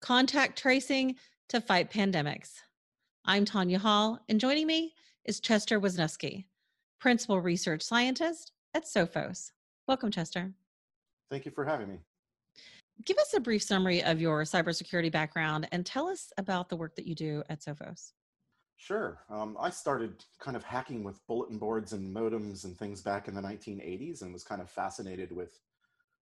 contact 0.00 0.58
tracing 0.58 1.16
to 1.48 1.60
fight 1.60 1.90
pandemics. 1.90 2.60
I'm 3.24 3.44
Tanya 3.44 3.78
Hall, 3.78 4.20
and 4.28 4.40
joining 4.40 4.66
me 4.66 4.94
is 5.24 5.40
Chester 5.40 5.80
Wisniewski, 5.80 6.46
Principal 7.00 7.40
Research 7.40 7.82
Scientist 7.82 8.52
at 8.74 8.84
Sophos. 8.84 9.50
Welcome, 9.86 10.10
Chester. 10.10 10.52
Thank 11.30 11.44
you 11.44 11.50
for 11.50 11.64
having 11.64 11.88
me. 11.88 11.98
Give 13.04 13.18
us 13.18 13.34
a 13.34 13.40
brief 13.40 13.62
summary 13.62 14.02
of 14.02 14.20
your 14.20 14.42
cybersecurity 14.42 15.12
background 15.12 15.68
and 15.72 15.84
tell 15.84 16.08
us 16.08 16.32
about 16.38 16.68
the 16.68 16.76
work 16.76 16.96
that 16.96 17.06
you 17.06 17.14
do 17.14 17.42
at 17.48 17.60
Sophos. 17.60 18.12
Sure. 18.76 19.18
Um, 19.28 19.56
I 19.60 19.70
started 19.70 20.24
kind 20.38 20.56
of 20.56 20.62
hacking 20.62 21.02
with 21.02 21.24
bulletin 21.26 21.58
boards 21.58 21.92
and 21.92 22.14
modems 22.14 22.64
and 22.64 22.78
things 22.78 23.02
back 23.02 23.26
in 23.26 23.34
the 23.34 23.42
1980s 23.42 24.22
and 24.22 24.32
was 24.32 24.44
kind 24.44 24.60
of 24.60 24.70
fascinated 24.70 25.32
with 25.32 25.58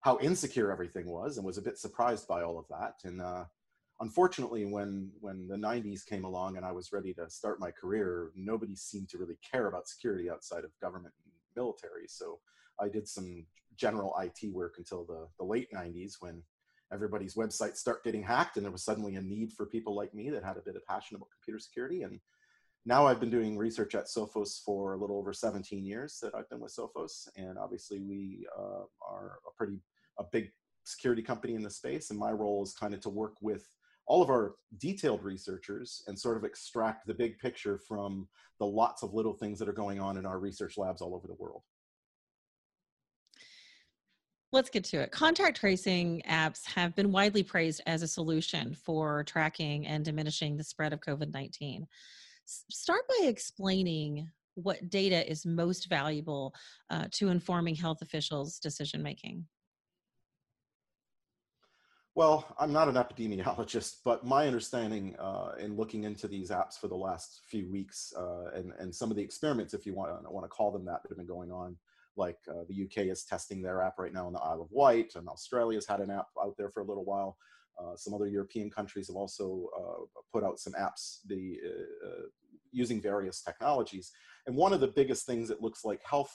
how 0.00 0.18
insecure 0.20 0.70
everything 0.70 1.06
was 1.06 1.36
and 1.36 1.46
was 1.46 1.58
a 1.58 1.62
bit 1.62 1.78
surprised 1.78 2.26
by 2.26 2.42
all 2.42 2.58
of 2.58 2.66
that. 2.68 2.94
And 3.04 3.20
uh, 3.20 3.44
unfortunately, 4.00 4.64
when, 4.66 5.10
when 5.20 5.48
the 5.48 5.56
90s 5.56 6.04
came 6.04 6.24
along 6.24 6.56
and 6.56 6.66
I 6.66 6.72
was 6.72 6.92
ready 6.92 7.14
to 7.14 7.28
start 7.30 7.60
my 7.60 7.70
career, 7.70 8.30
nobody 8.34 8.76
seemed 8.76 9.08
to 9.10 9.18
really 9.18 9.38
care 9.48 9.66
about 9.68 9.88
security 9.88 10.30
outside 10.30 10.64
of 10.64 10.70
government 10.80 11.14
and 11.24 11.32
military. 11.56 12.06
So 12.08 12.38
I 12.80 12.88
did 12.88 13.08
some 13.08 13.46
general 13.76 14.14
IT 14.20 14.52
work 14.52 14.74
until 14.78 15.04
the, 15.04 15.28
the 15.38 15.44
late 15.44 15.68
90s 15.74 16.14
when 16.20 16.42
everybody's 16.92 17.34
websites 17.34 17.76
start 17.76 18.04
getting 18.04 18.22
hacked 18.22 18.56
and 18.56 18.64
there 18.64 18.72
was 18.72 18.84
suddenly 18.84 19.16
a 19.16 19.22
need 19.22 19.52
for 19.52 19.66
people 19.66 19.94
like 19.94 20.14
me 20.14 20.30
that 20.30 20.44
had 20.44 20.56
a 20.56 20.62
bit 20.62 20.76
of 20.76 20.86
passion 20.86 21.16
about 21.16 21.28
computer 21.30 21.58
security. 21.58 22.02
And 22.02 22.20
now 22.86 23.06
I've 23.06 23.18
been 23.18 23.30
doing 23.30 23.58
research 23.58 23.96
at 23.96 24.06
Sophos 24.06 24.62
for 24.64 24.92
a 24.92 24.96
little 24.96 25.18
over 25.18 25.32
17 25.32 25.84
years 25.84 26.18
that 26.22 26.34
I've 26.36 26.48
been 26.48 26.60
with 26.60 26.74
Sophos, 26.74 27.28
and 27.36 27.58
obviously 27.58 27.98
we 28.00 28.46
uh, 28.56 28.84
are 29.04 29.40
a 29.44 29.50
pretty 29.56 29.80
a 30.20 30.24
big 30.30 30.52
security 30.84 31.20
company 31.20 31.56
in 31.56 31.62
the 31.62 31.70
space, 31.70 32.10
and 32.10 32.18
my 32.18 32.30
role 32.30 32.62
is 32.62 32.74
kind 32.74 32.94
of 32.94 33.00
to 33.00 33.10
work 33.10 33.34
with 33.40 33.66
all 34.06 34.22
of 34.22 34.30
our 34.30 34.54
detailed 34.78 35.22
researchers 35.22 36.02
and 36.06 36.18
sort 36.18 36.36
of 36.36 36.44
extract 36.44 37.06
the 37.06 37.14
big 37.14 37.38
picture 37.38 37.78
from 37.88 38.28
the 38.58 38.66
lots 38.66 39.02
of 39.02 39.14
little 39.14 39.34
things 39.34 39.58
that 39.58 39.68
are 39.68 39.72
going 39.72 40.00
on 40.00 40.16
in 40.16 40.24
our 40.24 40.38
research 40.38 40.78
labs 40.78 41.02
all 41.02 41.14
over 41.14 41.26
the 41.26 41.34
world. 41.34 41.62
Let's 44.52 44.70
get 44.70 44.84
to 44.84 45.00
it. 45.00 45.10
Contact 45.10 45.58
tracing 45.58 46.22
apps 46.28 46.64
have 46.66 46.94
been 46.94 47.10
widely 47.10 47.42
praised 47.42 47.82
as 47.86 48.02
a 48.02 48.08
solution 48.08 48.74
for 48.74 49.24
tracking 49.24 49.86
and 49.86 50.04
diminishing 50.04 50.56
the 50.56 50.64
spread 50.64 50.92
of 50.92 51.00
COVID 51.00 51.32
19. 51.32 51.86
Start 52.46 53.02
by 53.08 53.26
explaining 53.26 54.30
what 54.54 54.88
data 54.88 55.28
is 55.30 55.44
most 55.44 55.88
valuable 55.88 56.54
uh, 56.90 57.06
to 57.10 57.28
informing 57.28 57.74
health 57.74 58.02
officials' 58.02 58.58
decision 58.58 59.02
making. 59.02 59.44
Well, 62.16 62.46
I'm 62.58 62.72
not 62.72 62.88
an 62.88 62.94
epidemiologist, 62.94 63.96
but 64.04 64.24
my 64.24 64.46
understanding 64.46 65.14
uh, 65.18 65.52
in 65.60 65.76
looking 65.76 66.04
into 66.04 66.26
these 66.26 66.50
apps 66.50 66.80
for 66.80 66.88
the 66.88 66.96
last 66.96 67.42
few 67.46 67.70
weeks 67.70 68.10
uh, 68.16 68.46
and, 68.54 68.72
and 68.78 68.92
some 68.92 69.10
of 69.10 69.18
the 69.18 69.22
experiments, 69.22 69.74
if 69.74 69.84
you 69.84 69.94
want, 69.94 70.10
want 70.32 70.44
to 70.44 70.48
call 70.48 70.72
them 70.72 70.86
that, 70.86 71.02
that 71.02 71.10
have 71.10 71.18
been 71.18 71.26
going 71.26 71.52
on, 71.52 71.76
like 72.16 72.38
uh, 72.48 72.64
the 72.70 72.84
UK 72.84 73.08
is 73.08 73.24
testing 73.24 73.60
their 73.60 73.82
app 73.82 73.98
right 73.98 74.14
now 74.14 74.26
in 74.28 74.32
the 74.32 74.40
Isle 74.40 74.62
of 74.62 74.68
Wight, 74.70 75.12
and 75.14 75.28
Australia's 75.28 75.86
had 75.86 76.00
an 76.00 76.10
app 76.10 76.28
out 76.42 76.54
there 76.56 76.70
for 76.70 76.80
a 76.80 76.86
little 76.86 77.04
while. 77.04 77.36
Uh, 77.78 77.94
some 77.96 78.14
other 78.14 78.26
European 78.26 78.70
countries 78.70 79.08
have 79.08 79.16
also 79.16 79.68
uh, 79.78 80.20
put 80.32 80.42
out 80.42 80.58
some 80.58 80.72
apps 80.72 81.18
the, 81.26 81.58
uh, 82.02 82.22
using 82.72 82.98
various 82.98 83.42
technologies. 83.42 84.10
And 84.46 84.56
one 84.56 84.72
of 84.72 84.80
the 84.80 84.88
biggest 84.88 85.26
things 85.26 85.50
it 85.50 85.60
looks 85.60 85.84
like 85.84 86.00
health 86.02 86.32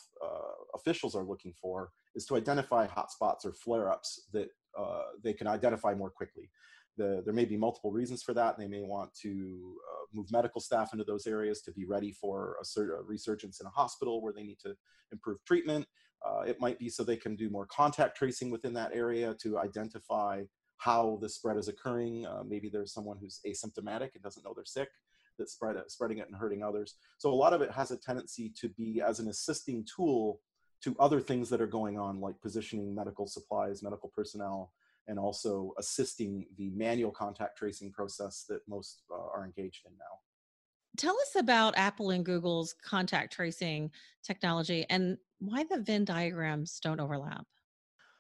officials 0.76 1.16
are 1.16 1.24
looking 1.24 1.54
for 1.60 1.90
is 2.14 2.26
to 2.26 2.36
identify 2.36 2.86
hotspots 2.86 3.46
or 3.46 3.54
flare-ups 3.54 4.28
that 4.34 4.50
uh, 4.78 5.04
they 5.24 5.34
can 5.34 5.48
identify 5.48 5.94
more 5.94 6.10
quickly. 6.10 6.50
The, 6.98 7.22
there 7.26 7.34
may 7.34 7.46
be 7.46 7.58
multiple 7.58 7.92
reasons 7.92 8.22
for 8.22 8.34
that. 8.34 8.58
They 8.58 8.68
may 8.68 8.82
want 8.82 9.14
to 9.22 9.76
uh, 9.92 10.06
move 10.14 10.32
medical 10.32 10.60
staff 10.62 10.94
into 10.94 11.06
those 11.06 11.26
areas 11.26 11.62
to 11.62 11.72
be 11.72 11.86
ready 11.86 12.12
for 12.12 12.58
a, 12.62 12.82
a 12.82 13.04
resurgence 13.04 13.62
in 13.62 13.68
a 13.68 13.70
hospital 13.70 14.22
where 14.22 14.34
they 14.34 14.44
need 14.44 14.60
to 14.64 14.76
improve 15.12 15.44
treatment. 15.46 15.86
Uh, 16.26 16.42
it 16.42 16.60
might 16.60 16.78
be 16.78 16.90
so 16.90 17.04
they 17.04 17.18
can 17.18 17.36
do 17.36 17.50
more 17.50 17.66
contact 17.66 18.18
tracing 18.18 18.52
within 18.52 18.74
that 18.74 18.92
area 18.94 19.34
to 19.42 19.58
identify 19.58 20.44
how 20.78 21.18
the 21.22 21.30
spread 21.30 21.58
is 21.58 21.68
occurring. 21.68 22.26
Uh, 22.26 22.44
maybe 22.46 22.70
there's 22.70 22.94
someone 22.94 23.18
who's 23.20 23.40
asymptomatic 23.48 24.10
and 24.14 24.24
doesn't 24.24 24.44
know 24.44 24.54
they're 24.56 24.66
sick 24.66 24.90
that's 25.38 25.54
spread 25.54 25.76
spreading 25.88 26.18
it 26.20 26.28
and 26.28 26.36
hurting 26.36 26.64
others. 26.64 26.96
So 27.18 27.32
a 27.32 27.34
lot 27.34 27.54
of 27.54 27.62
it 27.62 27.72
has 27.72 27.92
a 27.92 27.98
tendency 27.98 28.52
to 28.60 28.70
be 28.70 29.02
as 29.02 29.20
an 29.20 29.30
assisting 29.30 29.86
tool 29.96 30.40
to 30.84 30.96
other 31.00 31.20
things 31.20 31.50
that 31.50 31.62
are 31.62 31.68
going 31.68 31.98
on, 31.98 32.20
like 32.20 32.40
positioning 32.42 32.94
medical 32.94 33.28
supplies, 33.28 33.84
medical 33.84 34.10
personnel, 34.10 34.72
and 35.08 35.20
also 35.20 35.74
assisting 35.78 36.46
the 36.58 36.70
manual 36.72 37.12
contact 37.12 37.58
tracing 37.58 37.92
process 37.92 38.46
that 38.50 38.62
most 38.68 39.04
uh, 39.12 39.16
are 39.16 39.46
engaged 39.46 39.86
in 39.86 39.92
now. 39.98 40.20
Tell 40.98 41.16
us 41.16 41.36
about 41.38 41.78
Apple 41.78 42.12
and 42.12 42.26
Google's 42.26 42.76
contact 42.84 43.34
tracing 43.34 43.92
technology 44.24 44.86
and 44.90 45.18
why 45.40 45.64
the 45.64 45.80
Venn 45.80 46.06
diagrams 46.06 46.80
don't 46.82 47.00
overlap. 47.00 47.46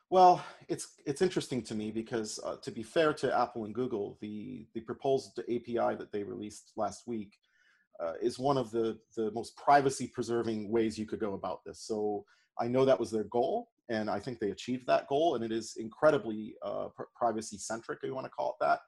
Well, 0.09 0.43
it's 0.67 0.89
it's 1.05 1.21
interesting 1.21 1.61
to 1.63 1.75
me 1.75 1.89
because 1.89 2.39
uh, 2.43 2.57
to 2.63 2.71
be 2.71 2.83
fair 2.83 3.13
to 3.13 3.37
Apple 3.37 3.65
and 3.65 3.73
Google, 3.73 4.17
the 4.21 4.67
the 4.73 4.81
proposed 4.81 5.39
API 5.39 5.95
that 5.95 6.11
they 6.11 6.23
released 6.23 6.73
last 6.75 7.07
week 7.07 7.37
uh, 8.01 8.13
is 8.21 8.39
one 8.39 8.57
of 8.57 8.71
the 8.71 8.97
the 9.15 9.31
most 9.31 9.55
privacy 9.55 10.07
preserving 10.07 10.71
ways 10.71 10.97
you 10.97 11.05
could 11.05 11.19
go 11.19 11.33
about 11.33 11.63
this. 11.65 11.81
So 11.81 12.25
I 12.59 12.67
know 12.67 12.85
that 12.85 12.99
was 12.99 13.11
their 13.11 13.25
goal, 13.25 13.69
and 13.89 14.09
I 14.09 14.19
think 14.19 14.39
they 14.39 14.51
achieved 14.51 14.87
that 14.87 15.07
goal, 15.07 15.35
and 15.35 15.43
it 15.43 15.51
is 15.51 15.75
incredibly 15.77 16.55
uh, 16.65 16.87
pr- 16.95 17.03
privacy 17.15 17.57
centric, 17.57 17.99
if 18.01 18.07
you 18.07 18.15
want 18.15 18.25
to 18.25 18.31
call 18.31 18.57
it 18.59 18.65
that. 18.65 18.79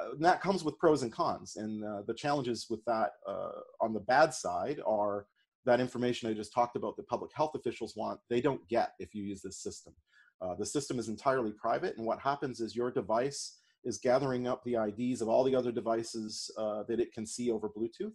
Uh, 0.00 0.12
and 0.12 0.24
that 0.24 0.40
comes 0.40 0.64
with 0.64 0.78
pros 0.78 1.02
and 1.02 1.12
cons, 1.12 1.56
and 1.56 1.84
uh, 1.84 2.02
the 2.06 2.14
challenges 2.14 2.66
with 2.70 2.84
that 2.86 3.12
uh, 3.28 3.50
on 3.80 3.92
the 3.92 4.00
bad 4.00 4.32
side 4.32 4.80
are 4.86 5.26
that 5.64 5.80
information 5.80 6.28
I 6.28 6.34
just 6.34 6.52
talked 6.52 6.76
about 6.76 6.96
that 6.96 7.06
public 7.06 7.30
health 7.34 7.54
officials 7.54 7.94
want, 7.94 8.18
they 8.28 8.40
don't 8.40 8.66
get 8.68 8.94
if 8.98 9.14
you 9.14 9.22
use 9.22 9.42
this 9.42 9.62
system. 9.62 9.94
Uh, 10.40 10.54
the 10.56 10.66
system 10.66 10.98
is 10.98 11.08
entirely 11.08 11.52
private, 11.52 11.96
and 11.98 12.06
what 12.06 12.18
happens 12.18 12.60
is 12.60 12.74
your 12.74 12.90
device 12.90 13.58
is 13.84 13.98
gathering 13.98 14.48
up 14.48 14.64
the 14.64 14.74
IDs 14.74 15.20
of 15.20 15.28
all 15.28 15.44
the 15.44 15.54
other 15.54 15.72
devices 15.72 16.50
that 16.56 17.00
it 17.00 17.12
can 17.12 17.26
see 17.26 17.50
over 17.50 17.68
Bluetooth 17.68 18.12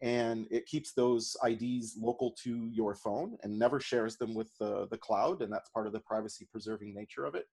and 0.00 0.46
it 0.50 0.66
keeps 0.66 0.92
those 0.92 1.36
IDs 1.44 1.96
local 2.00 2.32
to 2.44 2.68
your 2.72 2.94
phone 2.94 3.36
and 3.42 3.58
never 3.58 3.80
shares 3.80 4.16
them 4.16 4.34
with 4.34 4.56
the, 4.58 4.86
the 4.90 4.98
cloud, 4.98 5.42
and 5.42 5.52
that's 5.52 5.70
part 5.70 5.86
of 5.86 5.92
the 5.92 6.00
privacy 6.00 6.46
preserving 6.50 6.94
nature 6.94 7.24
of 7.24 7.34
it. 7.34 7.46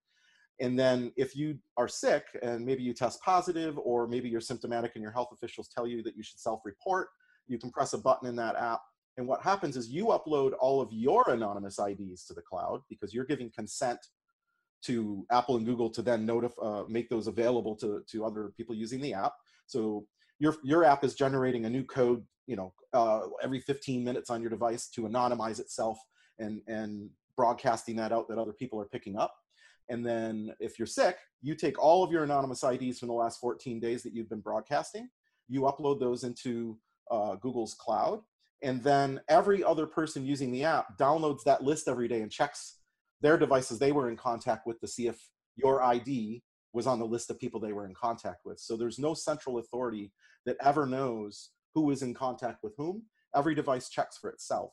And 0.60 0.80
then 0.80 1.12
if 1.18 1.36
you 1.36 1.58
are 1.76 1.88
sick 1.88 2.24
and 2.42 2.66
maybe 2.66 2.84
you 2.84 2.94
test 2.94 3.22
positive, 3.22 3.78
or 3.78 4.08
maybe 4.08 4.30
you're 4.30 4.42
symptomatic 4.42 4.92
and 4.96 5.02
your 5.02 5.12
health 5.12 5.30
officials 5.34 5.68
tell 5.68 5.88
you 5.88 6.02
that 6.04 6.16
you 6.16 6.24
should 6.24 6.40
self 6.40 6.62
report, 6.64 7.10
you 7.48 7.60
can 7.60 7.72
press 7.72 7.94
a 7.94 7.98
button 7.98 8.28
in 8.28 8.36
that 8.38 8.56
app. 8.56 8.82
And 9.18 9.28
what 9.28 9.42
happens 9.42 9.78
is 9.78 9.90
you 9.90 10.08
upload 10.08 10.54
all 10.60 10.82
of 10.82 10.92
your 10.92 11.30
anonymous 11.30 11.80
IDs 11.80 12.26
to 12.26 12.34
the 12.34 12.42
cloud 12.42 12.82
because 12.90 13.14
you're 13.14 13.26
giving 13.26 13.50
consent 13.50 14.00
to 14.84 15.26
Apple 15.32 15.58
and 15.58 15.66
Google 15.66 15.90
to 15.90 16.02
then 16.02 16.26
notify, 16.26 16.62
uh, 16.62 16.84
make 16.88 17.10
those 17.10 17.28
available 17.28 17.76
to, 17.78 18.04
to 18.12 18.26
other 18.26 18.52
people 18.56 18.76
using 18.76 19.02
the 19.02 19.14
app. 19.14 19.34
So 19.68 20.06
your 20.40 20.56
your 20.64 20.84
app 20.84 21.04
is 21.04 21.16
generating 21.16 21.66
a 21.66 21.70
new 21.70 21.84
code 21.84 22.24
you 22.48 22.56
know 22.56 22.74
uh, 22.94 23.22
every 23.42 23.60
15 23.60 24.04
minutes 24.04 24.30
on 24.30 24.42
your 24.42 24.50
device 24.50 24.88
to 24.90 25.02
anonymize 25.02 25.60
itself 25.60 25.98
and 26.40 26.62
and 26.68 27.10
broadcasting 27.36 27.96
that 27.98 28.12
out 28.12 28.28
that 28.30 28.38
other 28.38 28.54
people 28.54 28.80
are 28.80 28.88
picking 28.88 29.18
up. 29.18 29.36
And 29.90 30.06
then 30.06 30.54
if 30.60 30.80
you're 30.80 30.88
sick 30.88 31.18
you 31.42 31.54
take 31.54 31.78
all 31.78 32.04
of 32.04 32.12
your 32.12 32.24
anonymous 32.24 32.64
ids 32.64 32.98
from 32.98 33.10
the 33.10 33.14
last 33.14 33.40
14 33.40 33.80
days 33.80 34.02
that 34.04 34.14
you've 34.14 34.30
been 34.30 34.40
broadcasting 34.40 35.10
you 35.48 35.62
upload 35.62 36.00
those 36.00 36.24
into 36.24 36.80
uh, 37.12 37.36
google's 37.36 37.76
cloud 37.76 38.22
and 38.64 38.82
then 38.84 39.22
every 39.30 39.64
other 39.64 39.86
person 39.86 40.26
using 40.26 40.52
the 40.52 40.64
app 40.64 40.98
downloads 40.98 41.44
that 41.44 41.64
list 41.64 41.88
every 41.88 42.08
day 42.08 42.22
and 42.22 42.32
checks 42.32 42.78
their 43.22 43.38
devices. 43.38 43.80
They 43.80 43.92
were 43.92 44.10
in 44.10 44.18
contact 44.18 44.66
with 44.66 44.80
to 44.82 44.88
see 44.88 45.08
if 45.08 45.18
your 45.56 45.82
id 45.84 46.42
was 46.76 46.86
on 46.88 47.00
the 47.00 47.06
list 47.06 47.32
of 47.32 47.40
people 47.40 47.60
they 47.60 47.74
were 47.74 47.88
in 47.88 47.94
contact 47.94 48.46
with 48.46 48.60
so 48.60 48.76
there's 48.76 49.00
no 49.00 49.14
central 49.14 49.58
authority 49.58 50.12
that 50.46 50.58
ever 50.62 50.86
knows 50.86 51.50
who 51.74 51.92
is 51.92 52.02
in 52.02 52.14
contact 52.14 52.64
with 52.64 52.74
whom. 52.78 53.04
Every 53.36 53.54
device 53.54 53.90
checks 53.90 54.18
for 54.18 54.30
itself. 54.30 54.72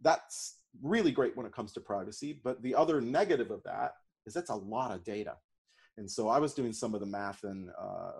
That's 0.00 0.56
really 0.82 1.12
great 1.12 1.36
when 1.36 1.46
it 1.46 1.52
comes 1.52 1.72
to 1.74 1.80
privacy, 1.80 2.40
but 2.42 2.62
the 2.62 2.74
other 2.74 3.00
negative 3.00 3.50
of 3.50 3.62
that 3.64 3.92
is 4.26 4.32
that's 4.32 4.50
a 4.50 4.54
lot 4.54 4.92
of 4.92 5.04
data. 5.04 5.34
And 5.98 6.10
so 6.10 6.28
I 6.28 6.38
was 6.38 6.54
doing 6.54 6.72
some 6.72 6.94
of 6.94 7.00
the 7.00 7.06
math, 7.06 7.44
and 7.44 7.68
uh, 7.78 8.12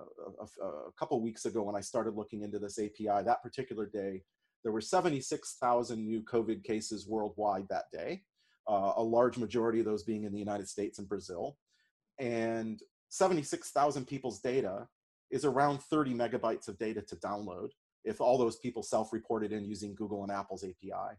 a, 0.60 0.66
a, 0.66 0.92
couple 0.98 1.18
weeks 1.22 1.46
ago, 1.46 1.62
when 1.62 1.76
I 1.76 1.80
started 1.80 2.14
looking 2.14 2.42
into 2.42 2.58
this 2.58 2.78
API, 2.78 3.24
that 3.24 3.42
particular 3.42 3.86
day, 3.86 4.22
there 4.62 4.72
were 4.72 4.82
76,000 4.82 6.04
new 6.04 6.20
COVID 6.22 6.62
cases 6.62 7.08
worldwide 7.08 7.66
that 7.70 7.84
day, 7.90 8.22
uh, 8.68 8.92
a 8.96 9.02
large 9.02 9.38
majority 9.38 9.78
of 9.78 9.86
those 9.86 10.02
being 10.02 10.24
in 10.24 10.32
the 10.32 10.38
United 10.38 10.68
States 10.68 10.98
and 10.98 11.08
Brazil. 11.08 11.56
And 12.18 12.82
76,000 13.10 14.06
people's 14.06 14.40
data 14.40 14.88
is 15.30 15.44
around 15.44 15.82
30 15.82 16.14
megabytes 16.14 16.68
of 16.68 16.78
data 16.78 17.02
to 17.02 17.16
download 17.16 17.68
if 18.04 18.20
all 18.20 18.38
those 18.38 18.56
people 18.56 18.82
self-reported 18.82 19.52
in 19.52 19.64
using 19.64 19.94
Google 19.94 20.22
and 20.22 20.32
Apple's 20.32 20.64
API. 20.64 21.16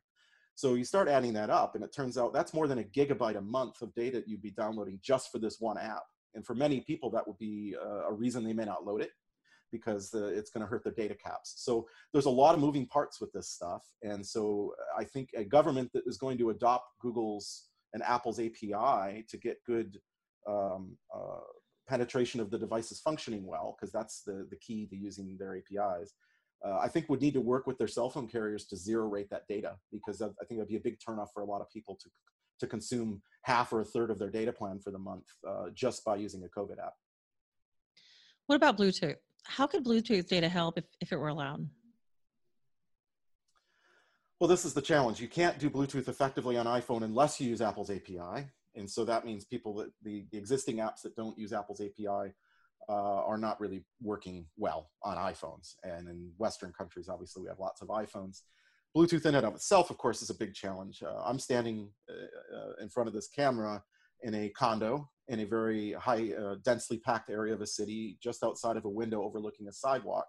So 0.55 0.73
you 0.73 0.83
start 0.83 1.07
adding 1.07 1.33
that 1.33 1.49
up, 1.49 1.75
and 1.75 1.83
it 1.83 1.93
turns 1.93 2.17
out 2.17 2.33
that's 2.33 2.53
more 2.53 2.67
than 2.67 2.79
a 2.79 2.83
gigabyte 2.83 3.37
a 3.37 3.41
month 3.41 3.81
of 3.81 3.93
data 3.93 4.23
you'd 4.25 4.41
be 4.41 4.51
downloading 4.51 4.99
just 5.01 5.31
for 5.31 5.39
this 5.39 5.57
one 5.59 5.77
app. 5.77 6.03
And 6.33 6.45
for 6.45 6.55
many 6.55 6.81
people, 6.81 7.09
that 7.11 7.27
would 7.27 7.37
be 7.37 7.75
uh, 7.81 8.07
a 8.07 8.13
reason 8.13 8.43
they 8.43 8.53
may 8.53 8.65
not 8.65 8.85
load 8.85 9.01
it 9.01 9.11
because 9.71 10.13
it's 10.13 10.49
going 10.49 10.61
to 10.61 10.69
hurt 10.69 10.83
their 10.83 10.93
data 10.93 11.15
caps. 11.15 11.53
So 11.57 11.87
there's 12.11 12.25
a 12.25 12.29
lot 12.29 12.53
of 12.53 12.61
moving 12.61 12.85
parts 12.87 13.21
with 13.21 13.31
this 13.31 13.49
stuff. 13.49 13.83
And 14.03 14.25
so 14.25 14.73
I 14.97 15.05
think 15.05 15.29
a 15.35 15.45
government 15.45 15.91
that 15.93 16.03
is 16.05 16.17
going 16.17 16.37
to 16.39 16.49
adopt 16.49 16.87
Google's 16.99 17.67
and 17.93 18.03
Apple's 18.03 18.39
API 18.39 19.25
to 19.29 19.37
get 19.41 19.63
good 19.65 19.97
um, 20.47 20.97
uh, 21.13 21.39
penetration 21.87 22.39
of 22.39 22.49
the 22.51 22.57
devices 22.57 22.99
functioning 22.99 23.45
well, 23.45 23.75
because 23.77 23.91
that's 23.91 24.21
the, 24.21 24.47
the 24.49 24.55
key 24.57 24.85
to 24.87 24.95
using 24.95 25.37
their 25.37 25.57
APIs, 25.57 26.13
uh, 26.65 26.77
I 26.79 26.87
think 26.87 27.09
would 27.09 27.21
need 27.21 27.33
to 27.33 27.41
work 27.41 27.65
with 27.65 27.77
their 27.77 27.87
cell 27.87 28.09
phone 28.09 28.27
carriers 28.27 28.65
to 28.65 28.77
zero 28.77 29.07
rate 29.07 29.29
that 29.31 29.47
data 29.47 29.75
because 29.91 30.21
I 30.21 30.27
think 30.45 30.59
that'd 30.59 30.67
be 30.67 30.75
a 30.75 30.79
big 30.79 30.99
turnoff 30.99 31.29
for 31.33 31.41
a 31.41 31.45
lot 31.45 31.61
of 31.61 31.69
people 31.69 31.97
to, 32.01 32.09
to 32.59 32.67
consume 32.67 33.21
half 33.43 33.73
or 33.73 33.81
a 33.81 33.85
third 33.85 34.11
of 34.11 34.19
their 34.19 34.29
data 34.29 34.53
plan 34.53 34.79
for 34.79 34.91
the 34.91 34.99
month 34.99 35.25
uh, 35.47 35.69
just 35.73 36.05
by 36.05 36.15
using 36.15 36.43
a 36.43 36.59
COVID 36.59 36.77
app. 36.79 36.93
What 38.45 38.55
about 38.55 38.77
Bluetooth? 38.77 39.15
How 39.43 39.65
could 39.65 39.83
Bluetooth 39.83 40.27
data 40.27 40.47
help 40.47 40.77
if, 40.77 40.83
if 40.99 41.11
it 41.11 41.17
were 41.17 41.29
allowed? 41.29 41.67
Well, 44.39 44.47
this 44.47 44.65
is 44.65 44.73
the 44.73 44.81
challenge. 44.81 45.19
You 45.19 45.27
can't 45.27 45.59
do 45.59 45.69
Bluetooth 45.69 46.07
effectively 46.07 46.57
on 46.57 46.65
iPhone 46.65 47.03
unless 47.03 47.39
you 47.39 47.49
use 47.49 47.61
Apple's 47.61 47.89
API. 47.89 48.47
And 48.75 48.89
so 48.89 49.05
that 49.05 49.25
means 49.25 49.45
people 49.45 49.73
that 49.75 49.91
the, 50.03 50.25
the 50.31 50.37
existing 50.37 50.77
apps 50.77 51.01
that 51.03 51.15
don't 51.15 51.37
use 51.37 51.53
Apple's 51.53 51.81
API 51.81 52.33
uh, 52.89 53.23
are 53.25 53.37
not 53.37 53.59
really 53.59 53.83
working 54.01 54.45
well 54.57 54.91
on 55.03 55.17
iPhones. 55.17 55.75
And 55.83 56.07
in 56.07 56.31
Western 56.37 56.73
countries, 56.73 57.09
obviously, 57.09 57.43
we 57.43 57.49
have 57.49 57.59
lots 57.59 57.81
of 57.81 57.89
iPhones. 57.89 58.41
Bluetooth 58.95 59.25
in 59.25 59.35
and 59.35 59.45
of 59.45 59.55
itself, 59.55 59.89
of 59.89 59.97
course, 59.97 60.21
is 60.21 60.29
a 60.29 60.35
big 60.35 60.53
challenge. 60.53 61.01
Uh, 61.01 61.21
I'm 61.23 61.39
standing 61.39 61.89
uh, 62.09 62.57
uh 62.57 62.73
in 62.81 62.89
front 62.89 63.07
of 63.07 63.13
this 63.13 63.27
camera 63.27 63.81
in 64.23 64.35
a 64.35 64.49
condo 64.49 65.09
in 65.27 65.39
a 65.39 65.45
very 65.45 65.93
high, 65.93 66.31
uh, 66.33 66.55
densely 66.63 66.97
packed 66.97 67.29
area 67.29 67.53
of 67.53 67.61
a 67.61 67.67
city, 67.67 68.17
just 68.21 68.43
outside 68.43 68.75
of 68.75 68.85
a 68.85 68.89
window 68.89 69.23
overlooking 69.23 69.67
a 69.67 69.71
sidewalk. 69.71 70.25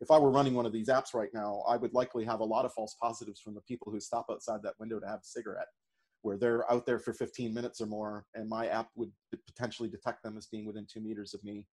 If 0.00 0.10
I 0.10 0.18
were 0.18 0.30
running 0.30 0.54
one 0.54 0.66
of 0.66 0.72
these 0.72 0.88
apps 0.88 1.14
right 1.14 1.28
now, 1.34 1.62
I 1.68 1.76
would 1.76 1.94
likely 1.94 2.24
have 2.24 2.40
a 2.40 2.44
lot 2.44 2.64
of 2.64 2.72
false 2.72 2.96
positives 3.00 3.40
from 3.40 3.54
the 3.54 3.60
people 3.62 3.92
who 3.92 4.00
stop 4.00 4.26
outside 4.30 4.60
that 4.62 4.78
window 4.78 4.98
to 4.98 5.06
have 5.06 5.20
a 5.20 5.24
cigarette, 5.24 5.68
where 6.22 6.36
they're 6.36 6.70
out 6.70 6.86
there 6.86 6.98
for 6.98 7.12
15 7.12 7.52
minutes 7.54 7.80
or 7.80 7.86
more, 7.86 8.26
and 8.34 8.48
my 8.48 8.66
app 8.66 8.88
would 8.96 9.12
potentially 9.46 9.88
detect 9.88 10.22
them 10.22 10.36
as 10.36 10.46
being 10.46 10.66
within 10.66 10.86
two 10.90 11.00
meters 11.00 11.34
of 11.34 11.42
me 11.44 11.66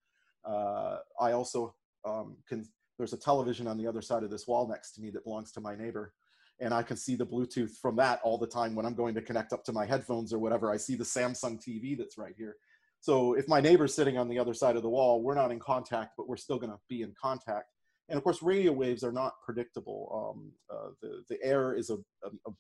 uh, 0.46 0.98
I 1.20 1.32
also 1.32 1.76
um, 2.06 2.38
can, 2.48 2.68
there's 2.98 3.14
a 3.14 3.18
television 3.18 3.68
on 3.68 3.78
the 3.78 3.88
other 3.88 4.02
side 4.02 4.24
of 4.24 4.30
this 4.30 4.48
wall 4.48 4.68
next 4.68 4.94
to 4.94 5.02
me 5.02 5.10
that 5.12 5.24
belongs 5.24 5.52
to 5.54 5.62
my 5.62 5.76
neighbor. 5.76 6.14
And 6.60 6.74
I 6.74 6.84
can 6.84 6.98
see 6.98 7.16
the 7.16 7.26
Bluetooth 7.26 7.78
from 7.82 7.96
that 7.98 8.20
all 8.24 8.38
the 8.38 8.48
time 8.48 8.76
when 8.76 8.86
I'm 8.86 8.94
going 8.94 9.16
to 9.16 9.22
connect 9.22 9.54
up 9.54 9.64
to 9.66 9.74
my 9.74 9.86
headphones 9.86 10.34
or 10.34 10.40
whatever. 10.40 10.72
I 10.72 10.78
see 10.78 10.96
the 10.96 11.04
Samsung 11.04 11.60
TV 11.62 11.98
that's 11.98 12.18
right 12.18 12.36
here. 12.38 12.58
So 13.00 13.34
if 13.34 13.48
my 13.48 13.60
neighbor's 13.60 13.94
sitting 13.94 14.18
on 14.18 14.30
the 14.30 14.40
other 14.40 14.54
side 14.54 14.76
of 14.76 14.84
the 14.84 14.90
wall, 14.90 15.22
we're 15.22 15.34
not 15.34 15.52
in 15.52 15.60
contact, 15.60 16.12
but 16.16 16.30
we're 16.30 16.38
still 16.38 16.60
going 16.60 16.72
to 16.72 16.80
be 16.88 17.02
in 17.02 17.14
contact. 17.22 17.66
And 18.08 18.18
of 18.18 18.24
course, 18.24 18.42
radio 18.42 18.72
waves 18.72 19.04
are 19.04 19.12
not 19.12 19.34
predictable. 19.44 20.36
Um, 20.36 20.52
uh, 20.72 20.90
the, 21.02 21.24
the 21.30 21.44
air 21.44 21.74
is 21.74 21.90
a, 21.90 21.96
a, 21.96 22.30
a 22.48 22.52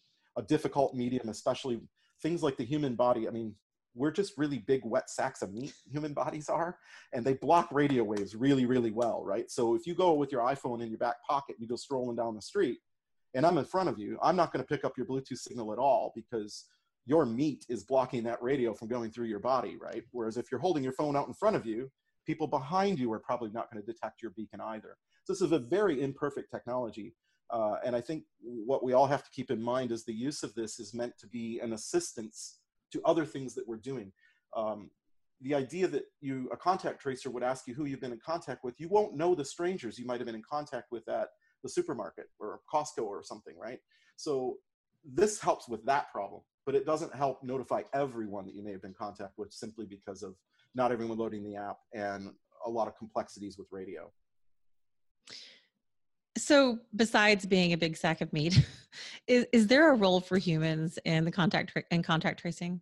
difficult 0.42 0.96
medium, 0.96 1.30
especially 1.30 1.80
things 2.22 2.42
like 2.42 2.58
the 2.58 2.66
human 2.66 2.96
body. 2.96 3.28
I 3.28 3.32
mean, 3.32 3.56
we're 3.96 4.12
just 4.12 4.34
really 4.38 4.58
big 4.58 4.82
wet 4.84 5.10
sacks 5.10 5.42
of 5.42 5.54
meat 5.54 5.74
human 5.92 6.14
bodies 6.14 6.50
are 6.50 6.78
and 7.14 7.24
they 7.24 7.34
block 7.34 7.70
radio 7.72 8.04
waves 8.04 8.36
really 8.36 8.66
really 8.66 8.92
well 8.92 9.24
right? 9.24 9.52
So 9.52 9.76
if 9.76 9.86
you 9.86 9.94
go 9.94 10.14
with 10.14 10.32
your 10.32 10.42
iphone 10.42 10.82
in 10.82 10.90
your 10.90 10.98
back 10.98 11.18
pocket 11.30 11.56
and 11.58 11.62
you 11.62 11.68
go 11.68 11.76
strolling 11.76 12.16
down 12.16 12.34
the 12.34 12.42
street 12.42 12.80
and 13.36 13.46
i'm 13.46 13.58
in 13.58 13.66
front 13.66 13.90
of 13.90 14.00
you 14.00 14.18
i'm 14.24 14.36
not 14.36 14.52
going 14.52 14.64
to 14.64 14.68
pick 14.68 14.84
up 14.84 14.94
your 14.98 15.06
bluetooth 15.06 15.38
signal 15.38 15.72
at 15.72 15.80
all 15.80 16.12
because 16.16 16.66
your 17.06 17.26
meat 17.26 17.66
is 17.70 17.84
blocking 17.84 18.24
that 18.24 18.42
radio 18.42 18.74
from 18.74 18.88
going 18.88 19.12
through 19.12 19.28
your 19.28 19.40
body 19.40 19.78
right? 19.80 20.04
Whereas 20.12 20.38
if 20.38 20.52
you're 20.52 20.60
holding 20.60 20.84
your 20.84 20.94
phone 20.94 21.16
out 21.16 21.28
in 21.28 21.34
front 21.34 21.56
of 21.56 21.66
you 21.66 21.92
people 22.26 22.48
behind 22.48 23.00
you 23.00 23.12
are 23.12 23.20
probably 23.20 23.52
not 23.52 23.72
going 23.72 23.84
to 23.84 23.92
detect 23.92 24.22
your 24.22 24.32
beacon 24.32 24.62
either. 24.62 24.98
So 25.26 25.34
this 25.34 25.42
is 25.42 25.52
a 25.52 25.60
very 25.60 26.02
imperfect 26.02 26.52
technology 26.52 27.14
uh, 27.54 27.76
and 27.86 27.96
i 27.96 28.02
think 28.02 28.24
what 28.42 28.84
we 28.84 28.94
all 28.94 29.08
have 29.08 29.24
to 29.24 29.32
keep 29.32 29.50
in 29.50 29.62
mind 29.62 29.92
is 29.92 30.04
the 30.04 30.14
use 30.14 30.44
of 30.44 30.54
this 30.56 30.80
is 30.80 30.94
meant 30.94 31.18
to 31.20 31.28
be 31.28 31.60
an 31.64 31.74
assistance 31.74 32.60
to 32.94 33.02
other 33.04 33.26
things 33.26 33.54
that 33.56 33.68
we're 33.68 33.78
doing. 33.78 34.12
Um, 34.56 34.90
the 35.42 35.56
idea 35.56 35.88
that 35.88 36.04
you 36.22 36.50
a 36.54 36.58
contact 36.58 37.02
tracer 37.02 37.30
would 37.30 37.44
ask 37.44 37.68
you 37.68 37.74
who 37.74 37.86
you've 37.86 38.00
been 38.00 38.14
in 38.14 38.20
contact 38.26 38.64
with, 38.64 38.80
you 38.80 38.88
won't 38.88 39.16
know 39.16 39.36
the 39.36 39.44
strangers 39.44 40.00
you 40.00 40.06
might 40.06 40.20
have 40.20 40.28
been 40.28 40.36
in 40.36 40.44
contact 40.50 40.92
with 40.92 41.08
at 41.10 41.30
the 41.64 41.70
supermarket 41.70 42.28
or 42.40 42.62
Costco 42.72 43.04
or 43.04 43.24
something, 43.24 43.56
right? 43.58 43.80
So 44.16 44.58
this 45.04 45.42
helps 45.42 45.68
with 45.68 45.86
that 45.86 46.12
problem, 46.12 46.42
but 46.66 46.76
it 46.76 46.86
doesn't 46.86 47.14
help 47.14 47.44
notify 47.44 47.82
everyone 47.94 48.46
that 48.46 48.56
you 48.56 48.64
may 48.64 48.72
have 48.72 48.82
been 48.82 48.92
in 48.92 48.96
contact 48.96 49.34
with 49.38 49.52
simply 49.52 49.86
because 49.86 50.24
of 50.24 50.36
not 50.76 50.92
everyone 50.92 51.18
loading 51.18 51.44
the 51.44 51.58
app 51.58 51.78
and 51.94 52.30
a 52.66 52.70
lot 52.70 52.88
of 52.88 52.98
complexities 52.98 53.58
with 53.58 53.68
radio. 53.72 54.12
So, 56.44 56.80
besides 56.94 57.46
being 57.46 57.72
a 57.72 57.78
big 57.78 57.96
sack 57.96 58.20
of 58.20 58.34
meat, 58.34 58.60
is, 59.28 59.46
is 59.54 59.68
there 59.68 59.94
a 59.94 59.96
role 59.96 60.20
for 60.20 60.38
humans 60.38 61.00
in 61.06 61.24
the 61.24 61.32
contact 61.32 61.72
in 61.90 62.04
contact 62.04 62.42
tracing? 62.42 62.82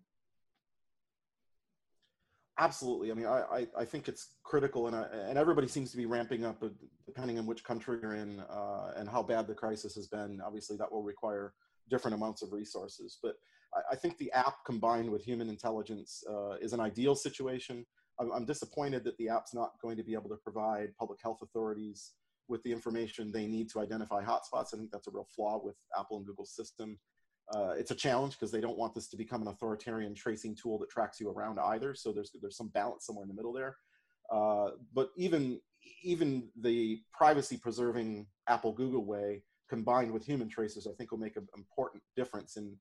Absolutely. 2.57 3.11
I 3.11 3.13
mean, 3.13 3.27
I, 3.27 3.43
I, 3.51 3.67
I 3.77 3.85
think 3.85 4.07
it's 4.07 4.29
critical, 4.43 4.87
and 4.87 4.95
I, 4.95 5.03
and 5.29 5.37
everybody 5.37 5.67
seems 5.67 5.91
to 5.91 5.97
be 5.97 6.07
ramping 6.07 6.43
up, 6.43 6.63
uh, 6.63 6.69
depending 7.05 7.37
on 7.37 7.45
which 7.45 7.63
country 7.63 7.99
you're 8.01 8.15
in 8.15 8.39
uh, 8.49 8.93
and 8.95 9.07
how 9.07 9.21
bad 9.21 9.45
the 9.45 9.53
crisis 9.53 9.93
has 9.93 10.07
been. 10.07 10.41
Obviously, 10.43 10.75
that 10.77 10.91
will 10.91 11.03
require 11.03 11.53
different 11.87 12.15
amounts 12.15 12.41
of 12.41 12.53
resources. 12.53 13.19
But 13.21 13.35
I, 13.75 13.93
I 13.93 13.95
think 13.95 14.17
the 14.17 14.31
app 14.31 14.65
combined 14.65 15.09
with 15.11 15.23
human 15.23 15.49
intelligence 15.49 16.23
uh, 16.27 16.53
is 16.53 16.73
an 16.73 16.79
ideal 16.79 17.13
situation. 17.13 17.85
I'm, 18.19 18.31
I'm 18.31 18.45
disappointed 18.45 19.03
that 19.03 19.17
the 19.17 19.29
app's 19.29 19.53
not 19.53 19.73
going 19.83 19.97
to 19.97 20.03
be 20.03 20.13
able 20.15 20.29
to 20.29 20.37
provide 20.37 20.97
public 20.97 21.19
health 21.21 21.43
authorities 21.43 22.13
with 22.51 22.61
the 22.63 22.71
information 22.71 23.31
they 23.31 23.47
need 23.47 23.69
to 23.71 23.79
identify 23.79 24.21
hotspots. 24.23 24.73
I 24.73 24.77
think 24.77 24.91
that's 24.91 25.07
a 25.07 25.11
real 25.11 25.27
flaw 25.35 25.59
with 25.63 25.75
Apple 25.97 26.17
and 26.17 26.25
Google's 26.27 26.55
system. 26.55 26.99
Uh, 27.53 27.73
it's 27.77 27.91
a 27.91 27.95
challenge 27.95 28.33
because 28.33 28.51
they 28.51 28.61
don't 28.61 28.77
want 28.77 28.93
this 28.93 29.07
to 29.09 29.17
become 29.17 29.41
an 29.41 29.47
authoritarian 29.47 30.13
tracing 30.13 30.55
tool 30.55 30.77
that 30.79 30.89
tracks 30.89 31.19
you 31.19 31.29
around 31.29 31.59
either. 31.59 31.95
So 31.95 32.11
there's 32.11 32.31
there's 32.41 32.57
some 32.57 32.69
balance 32.69 33.05
somewhere 33.05 33.23
in 33.23 33.29
the 33.29 33.35
middle 33.35 33.53
there. 33.53 33.75
Uh, 34.31 34.71
but 34.93 35.09
even 35.17 35.59
even 36.03 36.49
the 36.61 37.01
privacy 37.11 37.57
preserving 37.57 38.27
Apple 38.47 38.73
Google 38.73 39.05
way 39.05 39.43
combined 39.69 40.11
with 40.11 40.25
human 40.25 40.49
tracers, 40.49 40.87
I 40.87 40.93
think 40.97 41.11
will 41.11 41.17
make 41.17 41.37
an 41.37 41.47
important 41.57 42.03
difference 42.15 42.57
in 42.57 42.77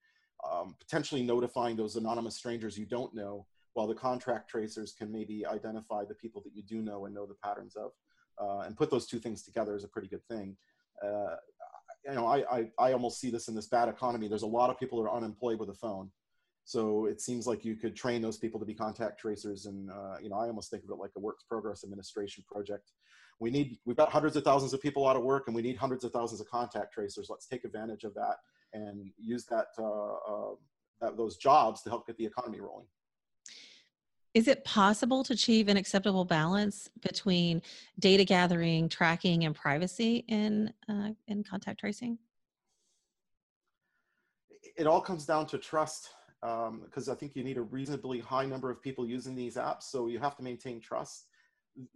um, 0.51 0.75
potentially 0.79 1.23
notifying 1.23 1.77
those 1.77 1.97
anonymous 1.97 2.37
strangers 2.37 2.79
you 2.79 2.87
don't 2.87 3.15
know, 3.15 3.47
while 3.75 3.87
the 3.87 3.95
contract 3.95 4.51
tracers 4.51 4.93
can 4.93 5.11
maybe 5.11 5.47
identify 5.47 6.05
the 6.05 6.15
people 6.15 6.43
that 6.45 6.55
you 6.55 6.63
do 6.63 6.83
know 6.83 7.07
and 7.07 7.15
know 7.15 7.27
the 7.27 7.35
patterns 7.43 7.77
of 7.77 7.93
uh, 8.41 8.61
and 8.61 8.77
put 8.77 8.91
those 8.91 9.07
two 9.07 9.19
things 9.19 9.43
together 9.43 9.77
is 9.77 9.85
a 9.85 9.89
pretty 9.89 10.09
good 10.09 10.25
thing. 10.27 10.57
Uh, 11.05 11.37
you 12.07 12.15
know, 12.15 12.27
I, 12.27 12.45
I, 12.51 12.71
I 12.79 12.93
almost 12.93 13.21
see 13.21 13.31
this 13.31 13.49
in 13.49 13.55
this 13.55 13.67
bad 13.67 13.89
economy. 13.89 14.29
There's 14.29 14.43
a 14.43 14.47
lot 14.47 14.71
of 14.71 14.79
people 14.79 15.03
that 15.03 15.09
are 15.09 15.17
unemployed 15.17 15.59
with 15.59 15.69
a 15.69 15.75
phone. 15.75 16.11
So 16.65 17.07
it 17.07 17.21
seems 17.21 17.47
like 17.47 17.65
you 17.65 17.75
could 17.77 17.97
train 17.97 18.23
those 18.23 18.39
people 18.39 18.61
to 18.61 18.67
be 18.67 18.75
contact 18.75 19.19
tracers. 19.21 19.67
And, 19.67 19.91
uh, 19.91 20.17
you 20.23 20.31
know, 20.31 20.37
I 20.37 20.47
almost 20.47 20.71
think 20.71 20.85
of 20.85 20.91
it 20.91 20.95
like 20.95 21.11
a 21.17 21.21
works 21.21 21.45
progress 21.45 21.85
administration 21.85 22.45
project. 22.51 22.93
We 23.41 23.51
need, 23.51 23.79
we've 23.85 23.97
got 23.97 24.11
hundreds 24.11 24.37
of 24.37 24.45
thousands 24.45 24.73
of 24.73 24.81
people 24.81 25.07
out 25.07 25.17
of 25.17 25.23
work 25.23 25.45
and 25.47 25.55
we 25.55 25.63
need 25.63 25.77
hundreds 25.77 26.05
of 26.05 26.13
thousands 26.13 26.41
of 26.41 26.49
contact 26.49 26.93
tracers. 26.93 27.29
Let's 27.29 27.47
take 27.47 27.65
advantage 27.65 28.05
of 28.05 28.15
that 28.15 28.37
and 28.73 29.11
use 29.19 29.47
that, 29.47 29.69
uh, 29.79 30.13
uh, 30.15 30.55
that 31.01 31.17
those 31.17 31.37
jobs 31.37 31.83
to 31.83 31.91
help 31.91 32.07
get 32.07 32.17
the 32.19 32.27
economy 32.27 32.61
rolling. 32.61 32.87
Is 34.33 34.47
it 34.47 34.65
possible 34.65 35.25
to 35.25 35.33
achieve 35.33 35.69
an 35.69 35.77
acceptable 35.77 36.25
balance 36.25 36.89
between 37.01 37.63
data 37.99 38.25
gathering, 38.25 38.89
tracking, 38.89 39.45
and 39.45 39.55
privacy 39.55 40.25
in 40.29 40.73
uh, 40.89 41.11
in 41.27 41.43
contact 41.43 41.81
tracing? 41.81 42.17
It 44.77 44.87
all 44.87 45.01
comes 45.01 45.27
down 45.27 45.47
to 45.47 45.59
trust, 45.59 46.11
because 46.41 47.09
um, 47.09 47.13
I 47.13 47.15
think 47.15 47.35
you 47.35 47.43
need 47.43 47.59
a 47.59 47.63
reasonably 47.63 48.21
high 48.21 48.47
number 48.47 48.71
of 48.71 48.81
people 48.81 49.05
using 49.05 49.35
these 49.35 49.57
apps, 49.57 49.85
so 49.85 50.07
you 50.07 50.21
have 50.21 50.37
to 50.37 50.45
maintain 50.45 50.81
trust. 50.81 51.27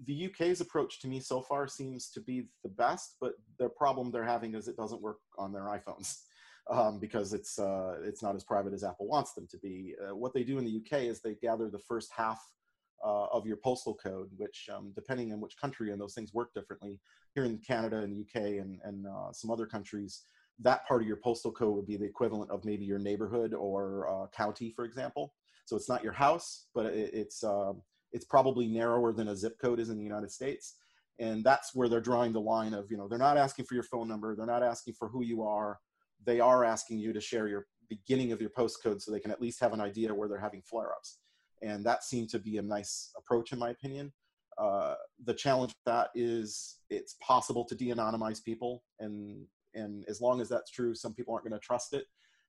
The 0.06 0.26
UK's 0.26 0.60
approach 0.60 1.00
to 1.00 1.08
me 1.08 1.20
so 1.20 1.40
far 1.40 1.68
seems 1.68 2.10
to 2.10 2.20
be 2.20 2.48
the 2.64 2.68
best, 2.68 3.16
but 3.20 3.34
the 3.58 3.68
problem 3.68 4.10
they're 4.10 4.24
having 4.24 4.54
is 4.54 4.66
it 4.66 4.76
doesn't 4.76 5.00
work 5.00 5.18
on 5.38 5.52
their 5.52 5.64
iPhones 5.64 6.22
um, 6.70 6.98
because 6.98 7.32
it's 7.32 7.58
uh, 7.58 7.96
it's 8.02 8.22
not 8.22 8.34
as 8.34 8.44
private 8.44 8.72
as 8.72 8.84
Apple 8.84 9.06
wants 9.06 9.32
them 9.32 9.46
to 9.50 9.58
be. 9.58 9.94
Uh, 10.02 10.14
what 10.14 10.32
they 10.32 10.42
do 10.42 10.58
in 10.58 10.64
the 10.64 10.76
UK 10.76 11.02
is 11.02 11.20
they 11.20 11.34
gather 11.34 11.68
the 11.68 11.78
first 11.78 12.10
half 12.16 12.42
uh, 13.04 13.26
of 13.26 13.46
your 13.46 13.56
postal 13.56 13.94
code, 13.94 14.30
which 14.36 14.68
um, 14.74 14.92
depending 14.94 15.32
on 15.32 15.40
which 15.40 15.56
country 15.56 15.92
and 15.92 16.00
those 16.00 16.14
things 16.14 16.32
work 16.32 16.54
differently. 16.54 17.00
Here 17.34 17.44
in 17.44 17.58
Canada 17.58 17.98
and 17.98 18.18
UK 18.18 18.42
and 18.62 18.80
and 18.84 19.06
uh, 19.06 19.32
some 19.32 19.50
other 19.50 19.66
countries, 19.66 20.22
that 20.60 20.86
part 20.86 21.02
of 21.02 21.08
your 21.08 21.18
postal 21.18 21.52
code 21.52 21.74
would 21.74 21.86
be 21.86 21.96
the 21.96 22.04
equivalent 22.04 22.50
of 22.50 22.64
maybe 22.64 22.84
your 22.84 22.98
neighborhood 22.98 23.52
or 23.52 24.08
uh, 24.08 24.26
county, 24.28 24.72
for 24.74 24.84
example. 24.84 25.34
So 25.66 25.76
it's 25.76 25.88
not 25.88 26.04
your 26.04 26.12
house, 26.12 26.66
but 26.74 26.86
it, 26.86 27.10
it's 27.12 27.44
um, 27.44 27.82
it's 28.12 28.24
probably 28.24 28.68
narrower 28.68 29.12
than 29.12 29.28
a 29.28 29.36
zip 29.36 29.58
code 29.60 29.80
is 29.80 29.90
in 29.90 29.98
the 29.98 30.04
United 30.04 30.30
States 30.30 30.76
and 31.20 31.44
that's 31.44 31.74
where 31.74 31.88
they're 31.88 32.00
drawing 32.00 32.32
the 32.32 32.40
line 32.40 32.74
of 32.74 32.90
you 32.90 32.96
know 32.96 33.06
they're 33.06 33.18
not 33.18 33.36
asking 33.36 33.64
for 33.64 33.74
your 33.74 33.84
phone 33.84 34.08
number 34.08 34.34
they're 34.34 34.46
not 34.46 34.64
asking 34.64 34.92
for 34.94 35.08
who 35.08 35.22
you 35.22 35.44
are 35.44 35.78
they 36.24 36.40
are 36.40 36.64
asking 36.64 36.98
you 36.98 37.12
to 37.12 37.20
share 37.20 37.48
your 37.48 37.66
beginning 37.88 38.32
of 38.32 38.40
your 38.40 38.50
postcode 38.50 39.00
so 39.00 39.10
they 39.10 39.20
can 39.20 39.30
at 39.30 39.40
least 39.40 39.60
have 39.60 39.72
an 39.72 39.80
idea 39.80 40.14
where 40.14 40.28
they're 40.28 40.38
having 40.38 40.62
flare-ups. 40.62 41.18
and 41.62 41.84
that 41.84 42.04
seemed 42.04 42.28
to 42.28 42.38
be 42.38 42.58
a 42.58 42.62
nice 42.62 43.10
approach 43.16 43.52
in 43.52 43.58
my 43.58 43.70
opinion. 43.70 44.12
Uh, 44.58 44.94
the 45.24 45.34
challenge 45.34 45.70
with 45.70 45.84
that 45.86 46.10
is 46.14 46.78
it's 46.90 47.16
possible 47.20 47.64
to 47.64 47.74
de-anonymize 47.74 48.42
people, 48.42 48.82
and 49.00 49.46
and 49.74 50.04
as 50.08 50.20
long 50.20 50.40
as 50.40 50.48
that's 50.48 50.70
true, 50.70 50.94
some 50.94 51.14
people 51.14 51.34
aren't 51.34 51.44
going 51.44 51.58
to 51.58 51.66
trust 51.66 51.92
it. 51.92 52.04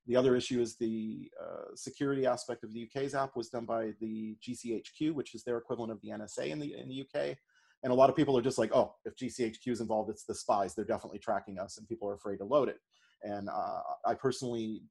The 0.08 0.16
other 0.16 0.36
issue 0.36 0.62
is 0.62 0.76
the 0.76 1.32
uh, 1.42 1.74
security 1.76 2.28
aspect 2.28 2.64
of 2.64 2.72
the 2.72 2.88
UK's 2.88 3.16
app 3.16 3.36
was 3.36 3.50
done 3.50 3.66
by 3.66 3.94
the 4.00 4.38
GCHQ, 4.48 5.14
which 5.14 5.34
is 5.34 5.44
their 5.44 5.58
equivalent 5.58 5.92
of 5.92 6.00
the 6.02 6.10
NSA 6.10 6.50
in 6.50 6.60
the 6.60 6.76
in 6.76 6.88
the 6.88 7.02
UK. 7.02 7.38
And 7.84 7.92
a 7.92 7.96
lot 7.96 8.10
of 8.10 8.16
people 8.16 8.38
are 8.38 8.42
just 8.42 8.58
like, 8.58 8.72
oh, 8.74 8.96
if 9.06 9.16
GCHQ 9.16 9.68
is 9.68 9.82
involved, 9.82 10.10
it's 10.10 10.24
the 10.24 10.36
spies. 10.36 10.74
They're 10.74 10.86
definitely 10.86 11.20
tracking 11.20 11.60
us, 11.60 11.78
and 11.78 11.88
people 11.88 12.08
are 12.08 12.16
afraid 12.16 12.38
to 12.38 12.46
load 12.46 12.70
it. 12.70 12.78
And 13.24 13.50
uh, 13.50 13.80
I 14.06 14.14
personally 14.14 14.82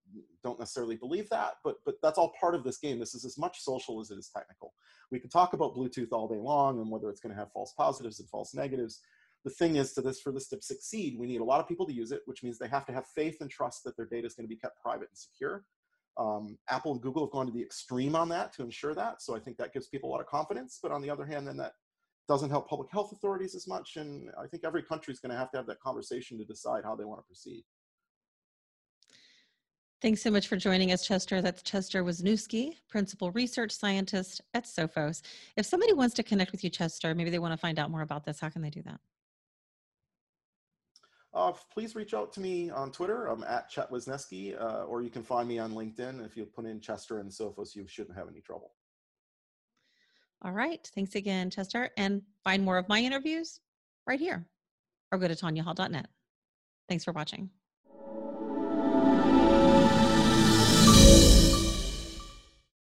don't 0.42 0.58
necessarily 0.58 0.96
believe 0.96 1.28
that, 1.30 1.54
but 1.62 1.76
but 1.84 1.96
that's 2.02 2.18
all 2.18 2.32
part 2.40 2.54
of 2.54 2.64
this 2.64 2.78
game. 2.78 2.98
This 2.98 3.14
is 3.14 3.24
as 3.24 3.38
much 3.38 3.60
social 3.60 4.00
as 4.00 4.10
it 4.10 4.18
is 4.18 4.30
technical. 4.34 4.74
We 5.12 5.20
can 5.20 5.30
talk 5.30 5.52
about 5.52 5.74
Bluetooth 5.74 6.08
all 6.10 6.26
day 6.26 6.40
long 6.40 6.80
and 6.80 6.90
whether 6.90 7.08
it's 7.10 7.20
going 7.20 7.34
to 7.34 7.38
have 7.38 7.52
false 7.52 7.72
positives 7.76 8.20
and 8.20 8.28
false 8.28 8.54
negatives. 8.54 9.00
The 9.44 9.50
thing 9.50 9.76
is, 9.76 9.92
to 9.92 10.00
this 10.00 10.20
for 10.20 10.32
this 10.32 10.48
to 10.48 10.62
succeed, 10.62 11.18
we 11.18 11.26
need 11.26 11.42
a 11.42 11.44
lot 11.44 11.60
of 11.60 11.68
people 11.68 11.86
to 11.86 11.92
use 11.92 12.12
it, 12.12 12.22
which 12.24 12.42
means 12.42 12.58
they 12.58 12.68
have 12.68 12.86
to 12.86 12.92
have 12.92 13.06
faith 13.06 13.36
and 13.40 13.50
trust 13.50 13.84
that 13.84 13.96
their 13.96 14.06
data 14.06 14.26
is 14.26 14.34
going 14.34 14.46
to 14.46 14.54
be 14.54 14.56
kept 14.56 14.80
private 14.80 15.08
and 15.10 15.18
secure. 15.18 15.64
Um, 16.16 16.58
Apple 16.70 16.92
and 16.92 17.00
Google 17.00 17.26
have 17.26 17.32
gone 17.32 17.46
to 17.46 17.52
the 17.52 17.62
extreme 17.62 18.16
on 18.16 18.28
that 18.30 18.52
to 18.54 18.62
ensure 18.62 18.94
that. 18.94 19.20
So 19.20 19.36
I 19.36 19.40
think 19.40 19.58
that 19.58 19.72
gives 19.74 19.88
people 19.88 20.08
a 20.10 20.12
lot 20.12 20.20
of 20.20 20.26
confidence. 20.26 20.78
But 20.82 20.92
on 20.92 21.02
the 21.02 21.10
other 21.10 21.26
hand, 21.26 21.46
then 21.46 21.56
that 21.58 21.72
doesn't 22.28 22.50
help 22.50 22.68
public 22.68 22.90
health 22.90 23.12
authorities 23.12 23.54
as 23.54 23.68
much. 23.68 23.96
And 23.96 24.30
I 24.42 24.46
think 24.46 24.64
every 24.64 24.82
country 24.82 25.12
is 25.12 25.20
going 25.20 25.32
to 25.32 25.36
have 25.36 25.50
to 25.50 25.58
have 25.58 25.66
that 25.66 25.80
conversation 25.80 26.38
to 26.38 26.44
decide 26.44 26.84
how 26.84 26.94
they 26.94 27.04
want 27.04 27.20
to 27.20 27.26
proceed. 27.26 27.64
Thanks 30.04 30.20
so 30.20 30.30
much 30.30 30.49
for 30.49 30.58
joining 30.58 30.92
us, 30.92 31.06
Chester. 31.06 31.40
That's 31.40 31.62
Chester 31.62 32.04
Wisniewski, 32.04 32.75
Principal 32.90 33.30
Research 33.30 33.73
Scientist 33.73 34.42
at 34.52 34.64
Sophos. 34.64 35.23
If 35.56 35.64
somebody 35.64 35.94
wants 35.94 36.14
to 36.16 36.23
connect 36.23 36.52
with 36.52 36.62
you, 36.62 36.68
Chester, 36.68 37.14
maybe 37.14 37.30
they 37.30 37.38
want 37.38 37.54
to 37.54 37.56
find 37.56 37.78
out 37.78 37.90
more 37.90 38.02
about 38.02 38.23
this, 38.23 38.38
how 38.38 38.50
can 38.50 38.61
they 38.61 38.68
do 38.68 38.82
that? 38.82 39.00
Uh, 41.32 41.52
please 41.73 41.94
reach 41.94 42.12
out 42.12 42.34
to 42.34 42.40
me 42.40 42.68
on 42.68 42.92
Twitter. 42.92 43.28
I'm 43.28 43.44
at 43.44 43.70
Chet 43.70 43.90
Wisniewski, 43.90 44.61
uh, 44.61 44.84
or 44.84 45.00
you 45.00 45.08
can 45.08 45.23
find 45.23 45.49
me 45.49 45.58
on 45.58 45.73
LinkedIn. 45.73 46.23
If 46.23 46.37
you 46.37 46.44
put 46.44 46.66
in 46.66 46.80
Chester 46.80 47.20
and 47.20 47.30
Sophos, 47.30 47.75
you 47.75 47.87
shouldn't 47.88 48.14
have 48.14 48.28
any 48.28 48.42
trouble. 48.42 48.73
All 50.42 50.52
right. 50.52 50.87
Thanks 50.94 51.14
again, 51.14 51.49
Chester. 51.49 51.88
And 51.96 52.20
find 52.44 52.62
more 52.62 52.76
of 52.76 52.90
my 52.90 53.00
interviews 53.00 53.58
right 54.06 54.20
here 54.20 54.44
or 55.11 55.16
go 55.16 55.28
to 55.28 55.34
tanyahall.net. 55.34 56.08
Thanks 56.90 57.04
for 57.04 57.12
watching. 57.12 57.49